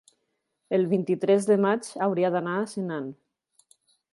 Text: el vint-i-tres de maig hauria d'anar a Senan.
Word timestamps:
el 0.77 0.87
vint-i-tres 0.93 1.45
de 1.49 1.57
maig 1.65 1.91
hauria 2.07 2.33
d'anar 2.37 2.57
a 2.63 2.67
Senan. 2.73 3.13